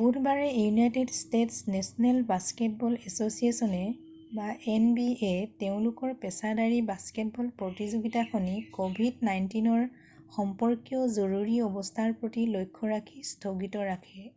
বুধবাৰে 0.00 0.42
United 0.58 1.14
States 1.20 1.72
National 1.76 2.20
Basketball 2.28 2.92
এছ’চিয়েশ্যনে 3.10 3.80
nba 4.76 5.32
তেওঁলোকৰ 5.64 6.14
পেছাদাৰী 6.26 6.78
বাস্কেটবল 6.92 7.50
প্ৰতিযোগিতাখনি 7.64 8.54
covid-19 8.78 9.84
সম্পৰ্কীয় 10.38 11.12
জৰুৰী 11.20 11.60
অৱস্থাৰ 11.70 12.16
প্ৰতি 12.24 12.46
লক্ষ্য 12.56 12.94
ৰাখি 12.96 13.28
স্থগিত 13.36 13.86
ৰাখে। 13.94 14.28